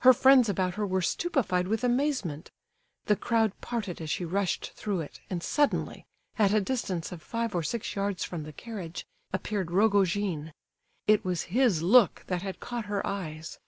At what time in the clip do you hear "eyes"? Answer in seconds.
13.06-13.58